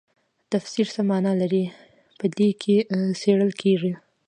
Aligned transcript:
تفسیر 0.51 0.87
څه 0.95 1.01
مانا 1.09 1.31
لري 1.41 1.63
په 2.19 2.25
دې 2.37 2.49
کې 2.61 2.75
څیړل 3.19 3.51
کیږي. 3.61 3.93